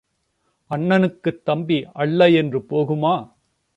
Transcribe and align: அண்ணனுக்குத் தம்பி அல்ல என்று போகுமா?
அண்ணனுக்குத் 0.71 1.43
தம்பி 1.43 1.87
அல்ல 1.93 2.29
என்று 2.29 2.59
போகுமா? 2.69 3.15